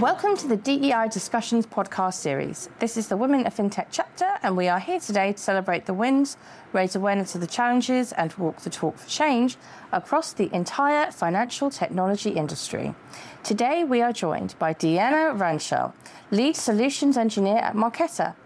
[0.00, 2.70] Welcome to the DEI Discussions podcast series.
[2.78, 5.92] This is the Women of FinTech chapter, and we are here today to celebrate the
[5.92, 6.38] wins,
[6.72, 9.58] raise awareness of the challenges, and walk the talk for change
[9.92, 12.94] across the entire financial technology industry.
[13.44, 15.92] Today, we are joined by Diana Ranchal,
[16.30, 18.36] Lead Solutions Engineer at Marqeta.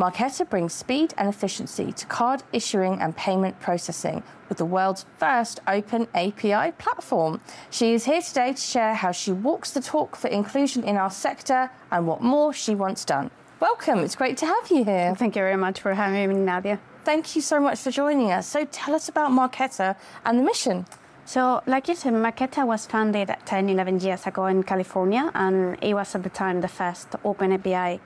[0.00, 5.60] Marqeta brings speed and efficiency to card issuing and payment processing with the world's first
[5.66, 7.38] open API platform.
[7.68, 11.10] She is here today to share how she walks the talk for inclusion in our
[11.10, 13.30] sector and what more she wants done.
[13.60, 15.14] Welcome, it's great to have you here.
[15.14, 16.80] Thank you very much for having me, Nadia.
[17.04, 18.46] Thank you so much for joining us.
[18.46, 20.86] So tell us about Marqeta and the mission.
[21.26, 25.92] So, like you said, Marqeta was founded 10, 11 years ago in California, and it
[25.92, 28.00] was at the time the first open API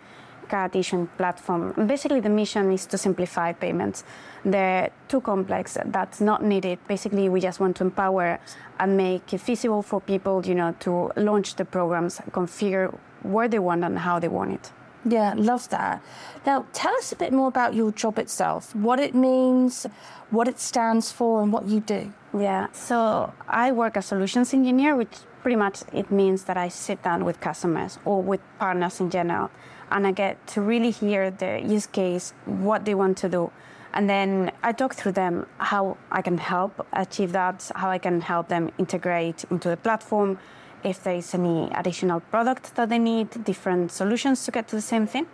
[0.49, 1.73] card issuing platform.
[1.87, 4.05] Basically, the mission is to simplify payments.
[4.45, 5.77] They're too complex.
[5.85, 6.79] That's not needed.
[6.87, 8.39] Basically, we just want to empower
[8.79, 13.59] and make it feasible for people, you know, to launch the programs, configure where they
[13.59, 14.73] want and how they want it.
[15.07, 16.03] Yeah, love that.
[16.47, 19.87] Now, tell us a bit more about your job itself, what it means,
[20.31, 22.13] what it stands for, and what you do.
[22.37, 27.03] Yeah, so I work as solutions engineer, which pretty much it means that I sit
[27.03, 29.51] down with customers or with partners in general
[29.91, 33.51] and I get to really hear the use case, what they want to do.
[33.93, 38.21] And then I talk through them how I can help achieve that, how I can
[38.21, 40.39] help them integrate into the platform,
[40.83, 44.83] if there is any additional product that they need, different solutions to get to the
[44.83, 45.27] same thing.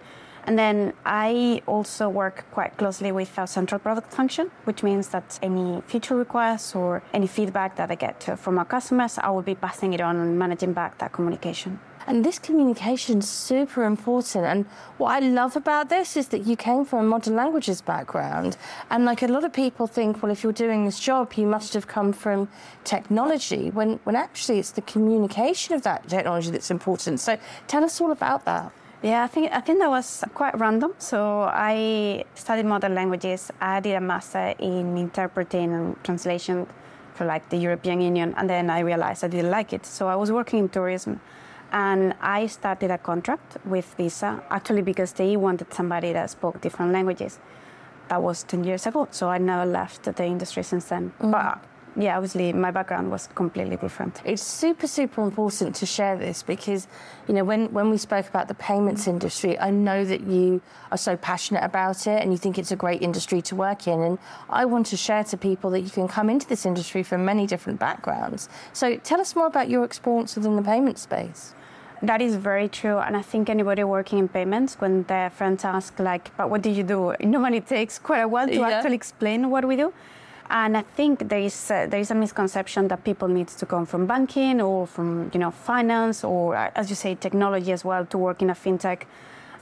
[0.44, 5.38] And then I also work quite closely with our central product function, which means that
[5.42, 9.54] any feature requests or any feedback that I get from our customers, I will be
[9.54, 11.78] passing it on and managing back that communication.
[12.06, 14.44] And this communication is super important.
[14.46, 14.66] And
[14.98, 18.56] what I love about this is that you came from a modern languages background.
[18.90, 21.74] And like a lot of people think, well, if you're doing this job, you must
[21.74, 22.48] have come from
[22.84, 27.20] technology, when, when actually it's the communication of that technology that's important.
[27.20, 28.72] So tell us all about that.
[29.02, 30.92] Yeah, I think I think that was quite random.
[30.98, 33.50] So I studied modern languages.
[33.58, 36.66] I did a master in interpreting and translation
[37.14, 39.86] for like the European Union, and then I realized I didn't like it.
[39.86, 41.18] So I was working in tourism,
[41.72, 46.92] and I started a contract with Visa actually because they wanted somebody that spoke different
[46.92, 47.38] languages.
[48.08, 51.12] That was 10 years ago, so I never left the industry since then.
[51.20, 51.30] Mm.
[51.30, 51.64] But
[51.96, 54.20] yeah, obviously my background was completely different.
[54.24, 56.86] It's super, super important to share this because,
[57.26, 60.60] you know, when, when we spoke about the payments industry, I know that you
[60.90, 64.00] are so passionate about it and you think it's a great industry to work in.
[64.00, 67.24] And I want to share to people that you can come into this industry from
[67.24, 68.48] many different backgrounds.
[68.72, 71.54] So tell us more about your experience within the payment space.
[72.02, 75.98] That is very true, and I think anybody working in payments, when their friends ask,
[75.98, 78.70] like, "But what do you do?" Normally, takes quite a while to yeah.
[78.70, 79.92] actually explain what we do.
[80.50, 83.86] And I think there is uh, there is a misconception that people need to come
[83.86, 88.04] from banking or from you know finance or uh, as you say technology as well
[88.06, 89.02] to work in a fintech.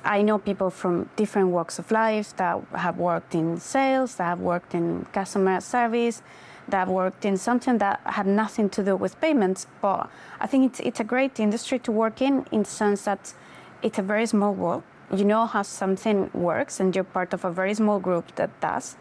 [0.05, 4.41] I know people from different walks of life that have worked in sales, that have
[4.41, 6.23] worked in customer service,
[6.69, 9.67] that worked in something that had nothing to do with payments.
[9.81, 13.33] But I think it's, it's a great industry to work in, in the sense that
[13.83, 14.83] it's a very small world.
[15.15, 18.97] You know how something works, and you're part of a very small group that does.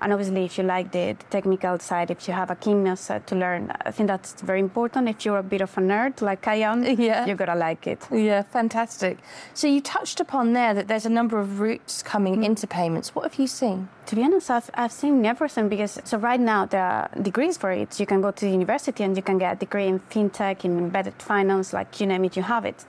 [0.00, 3.18] And obviously, if you like the, the technical side, if you have a keenness uh,
[3.26, 5.08] to learn, I think that's very important.
[5.08, 7.26] If you're a bit of a nerd like I am, yeah.
[7.26, 8.06] you're going to like it.
[8.12, 9.18] Yeah, fantastic.
[9.54, 12.44] So you touched upon there that there's a number of routes coming mm.
[12.44, 13.14] into payments.
[13.14, 13.88] What have you seen?
[14.06, 17.70] To be honest, I've, I've seen everything because so right now there are degrees for
[17.72, 17.98] it.
[18.00, 20.78] You can go to the university and you can get a degree in fintech, in
[20.78, 22.84] embedded finance, like you name it, you have it.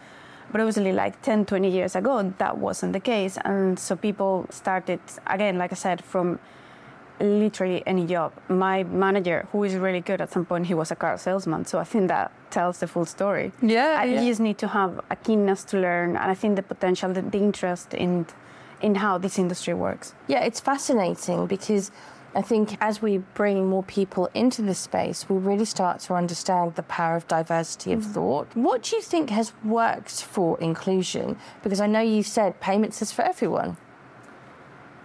[0.52, 3.38] But obviously, like 10, 20 years ago, that wasn't the case.
[3.46, 6.40] And so people started, again, like I said, from
[7.20, 8.34] literally any job.
[8.48, 11.66] My manager, who is really good at some point, he was a car salesman.
[11.66, 13.52] So I think that tells the full story.
[13.62, 13.98] Yeah.
[14.00, 14.26] I yeah.
[14.26, 16.10] just need to have a keenness to learn.
[16.18, 18.26] And I think the potential, the, the interest in,
[18.82, 20.14] in how this industry works.
[20.28, 21.92] Yeah, it's fascinating because
[22.36, 26.76] I think as we bring more people into this space, we really start to understand
[26.76, 28.14] the power of diversity of mm-hmm.
[28.14, 28.48] thought.
[28.56, 31.38] What do you think has worked for inclusion?
[31.64, 33.78] Because I know you said payments is for everyone.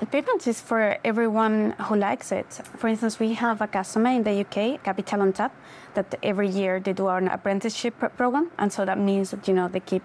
[0.00, 2.46] The payment is for everyone who likes it.
[2.78, 5.54] For instance, we have a customer in the UK, Capital on Tap,
[5.94, 9.68] that every year they do an apprenticeship program, and so that means that you know
[9.68, 10.02] they keep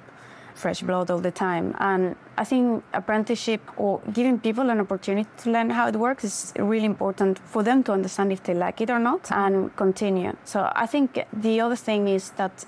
[0.54, 1.76] fresh blood all the time.
[1.80, 6.54] And I think apprenticeship or giving people an opportunity to learn how it works is
[6.60, 10.34] really important for them to understand if they like it or not and continue.
[10.44, 12.66] So I think the other thing is that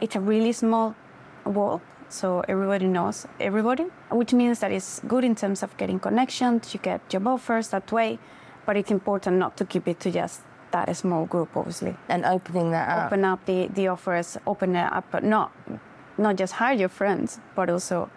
[0.00, 0.94] it's a really small
[1.44, 1.82] world
[2.14, 6.78] so everybody knows everybody, which means that it's good in terms of getting connections, you
[6.80, 8.18] get job offers that way,
[8.66, 11.96] but it's important not to keep it to just that small group, obviously.
[12.08, 13.06] And opening that up.
[13.06, 15.50] Open up the, the offers, open it up, but not
[16.16, 18.08] not just hire your friends, but also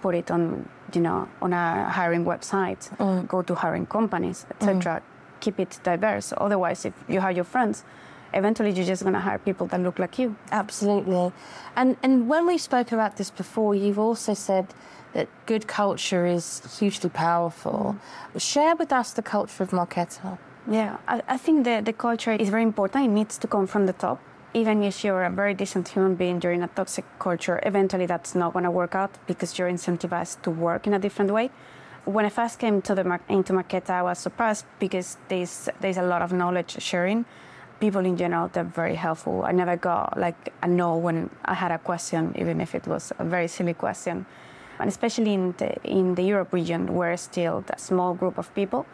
[0.00, 3.26] put it on, you know, on a hiring website, mm.
[3.26, 5.00] go to hiring companies, etc.
[5.00, 5.02] Mm.
[5.40, 6.32] Keep it diverse.
[6.36, 7.82] Otherwise, if you hire your friends,
[8.34, 10.36] eventually you're just going to hire people that look like you.
[10.50, 11.32] Absolutely.
[11.76, 14.66] And and when we spoke about this before, you've also said
[15.12, 17.96] that good culture is hugely powerful.
[18.34, 18.40] Mm.
[18.40, 20.38] Share with us the culture of Marqeta.
[20.70, 23.04] Yeah, I, I think the, the culture is very important.
[23.04, 24.20] It needs to come from the top.
[24.54, 28.52] Even if you're a very decent human being during a toxic culture, eventually that's not
[28.52, 31.50] going to work out because you're incentivized to work in a different way.
[32.04, 36.02] When I first came to the into Marqeta, I was surprised because there's there's a
[36.02, 37.24] lot of knowledge sharing.
[37.84, 39.42] People in general, they're very helpful.
[39.50, 43.12] I never got like a no when I had a question, even if it was
[43.18, 44.24] a very silly question.
[44.78, 48.86] And especially in the in the Europe region, we're still a small group of people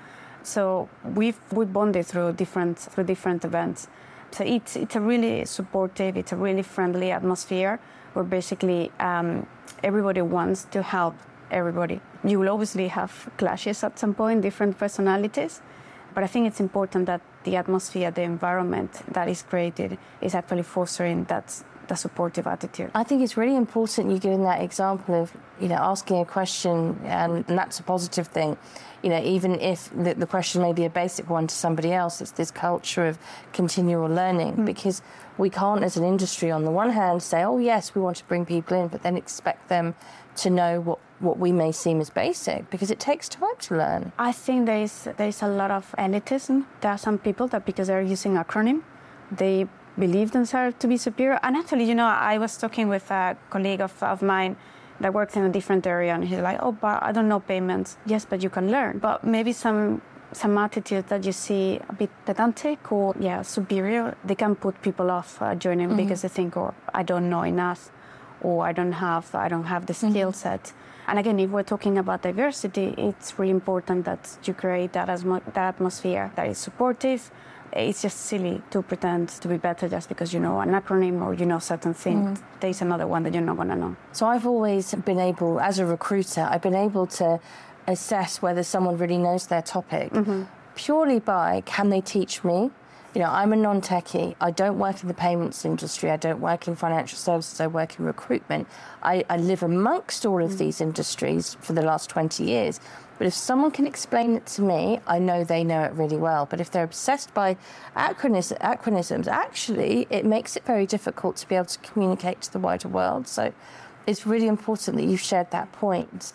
[0.43, 3.89] so we've we bonded through different through different events.
[4.31, 7.79] So it's it's a really supportive, it's a really friendly atmosphere
[8.15, 9.47] where basically um,
[9.83, 11.15] everybody wants to help
[11.51, 12.01] everybody.
[12.25, 15.61] You will obviously have clashes at some point, different personalities,
[16.15, 20.63] but I think it's important that the atmosphere, the environment that is created, is actually
[20.63, 21.47] fostering that
[21.89, 22.91] the supportive attitude.
[22.95, 27.01] I think it's really important you giving that example of you know asking a question
[27.05, 28.59] and, and that's a positive thing.
[29.03, 32.21] You know, even if the, the, question may be a basic one to somebody else,
[32.21, 33.17] it's this culture of
[33.53, 34.65] continual learning mm.
[34.67, 35.03] because
[35.39, 38.25] we can't, as an industry, on the one hand, say, "Oh yes, we want to
[38.25, 39.95] bring people in," but then expect them
[40.39, 44.13] to know what what we may seem as basic because it takes time to learn.
[44.19, 46.67] I think there is there is a lot of elitism.
[46.81, 48.83] There are some people that because they're using acronym,
[49.33, 49.67] they
[49.99, 51.41] believe themselves to be superior.
[51.43, 54.57] And actually, you know, I was talking with a colleague of, of mine
[55.01, 57.97] that works in a different area, and he's like, "Oh, but I don't know payments."
[58.07, 58.99] Yes, but you can learn.
[58.99, 60.03] But maybe some
[60.33, 65.11] some attitude that you see a bit pedantic or yeah superior, they can put people
[65.11, 65.97] off uh, joining mm-hmm.
[65.97, 67.91] because they think, "Oh, I don't know enough,"
[68.43, 70.11] or "I don't have I don't have the mm-hmm.
[70.11, 70.73] skill set."
[71.09, 75.43] And again, if we're talking about diversity, it's really important that you create that, asmo-
[75.55, 77.31] that atmosphere that is supportive,
[77.73, 81.35] it's just silly to pretend to be better just because you know an acronym or
[81.35, 82.39] you know certain things.
[82.39, 82.43] Mm.
[82.61, 83.97] There's another one that you're not going to know.
[84.13, 87.41] So I've always been able, as a recruiter, I've been able to
[87.87, 90.43] assess whether someone really knows their topic mm-hmm.
[90.75, 92.71] purely by can they teach me?
[93.15, 94.35] You know, I'm a non techie.
[94.41, 96.11] I don't work in the payments industry.
[96.11, 97.61] I don't work in financial services.
[97.61, 98.69] I work in recruitment.
[99.03, 100.59] I, I live amongst all of mm.
[100.59, 102.81] these industries for the last 20 years.
[103.17, 106.47] But if someone can explain it to me, I know they know it really well.
[106.47, 107.57] But if they're obsessed by
[107.97, 112.89] acronyms, actually, it makes it very difficult to be able to communicate to the wider
[112.89, 113.27] world.
[113.27, 113.53] So
[114.07, 116.33] it's really important that you've shared that point.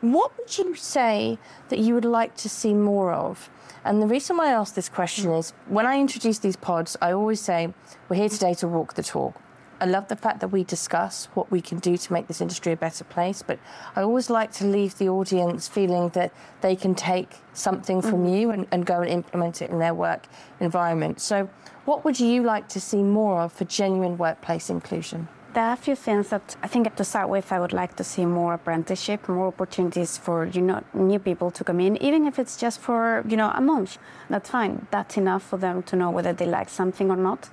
[0.00, 1.38] What would you say
[1.68, 3.50] that you would like to see more of?
[3.84, 7.12] And the reason why I ask this question is when I introduce these pods, I
[7.12, 7.74] always say,
[8.08, 9.40] we're here today to walk the talk.
[9.78, 12.72] I love the fact that we discuss what we can do to make this industry
[12.72, 13.58] a better place, but
[13.94, 16.32] I always like to leave the audience feeling that
[16.62, 18.34] they can take something from mm-hmm.
[18.34, 20.26] you and, and go and implement it in their work
[20.60, 21.20] environment.
[21.20, 21.48] So,
[21.84, 25.28] what would you like to see more of for genuine workplace inclusion?
[25.52, 28.04] There are a few things that I think to start with, I would like to
[28.04, 32.38] see more apprenticeship, more opportunities for you know new people to come in, even if
[32.38, 33.98] it's just for you know a month.
[34.28, 34.86] That's fine.
[34.92, 37.50] That's enough for them to know whether they like something or not.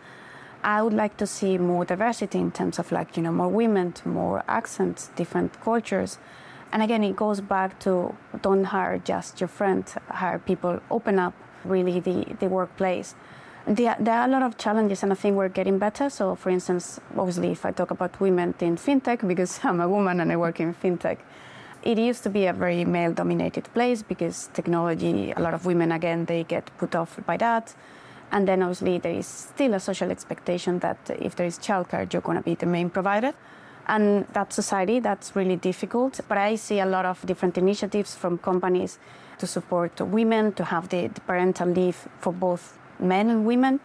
[0.64, 3.95] I would like to see more diversity in terms of like, you know, more women,
[4.06, 6.19] more accents, different cultures.
[6.71, 11.33] And again, it goes back to don't hire just your friend, hire people, open up
[11.64, 13.16] really the, the workplace.
[13.68, 16.09] There, there are a lot of challenges, and I think we're getting better.
[16.09, 20.21] So, for instance, obviously, if I talk about women in fintech, because I'm a woman
[20.21, 21.18] and I work in fintech,
[21.83, 25.92] it used to be a very male dominated place because technology, a lot of women,
[25.92, 27.76] again, they get put off by that.
[28.31, 32.21] And then obviously there is still a social expectation that if there is childcare, you're
[32.21, 33.33] going to be the main provider.
[33.88, 36.21] And that society, that's really difficult.
[36.30, 38.97] But I see a lot of different initiatives from companies
[39.40, 43.80] to support women, to have the, the parental leave for both men and women.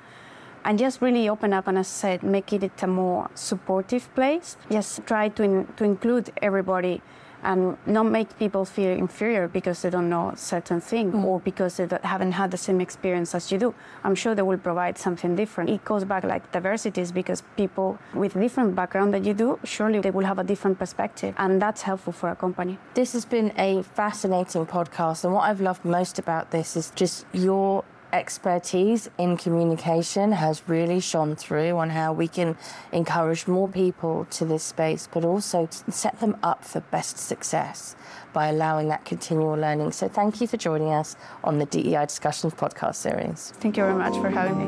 [0.64, 4.56] And just really open up and, as I said, make it a more supportive place.
[4.70, 7.02] Just try to, in, to include everybody
[7.42, 11.24] and not make people feel inferior because they don't know certain thing mm.
[11.24, 13.74] or because they haven't had the same experience as you do.
[14.04, 15.70] I'm sure they will provide something different.
[15.70, 19.98] It goes back like diversity is because people with different background that you do, surely
[20.00, 22.78] they will have a different perspective, and that's helpful for a company.
[22.94, 27.26] This has been a fascinating podcast, and what I've loved most about this is just
[27.32, 32.56] your expertise in communication has really shone through on how we can
[32.92, 37.96] encourage more people to this space, but also set them up for best success
[38.32, 39.92] by allowing that continual learning.
[39.92, 43.52] So, thank you for joining us on the DEI Discussions podcast series.
[43.56, 44.66] Thank you very much for having me.